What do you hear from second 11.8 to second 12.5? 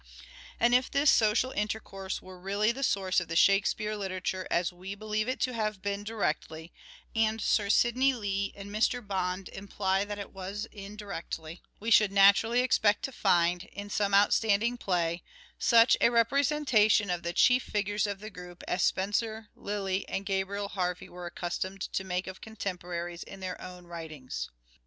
should MANHOOD OF DE VERB: MIDDLE PERIOD 329